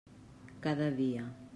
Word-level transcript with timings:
Cada 0.65 0.89
dia. 0.97 1.29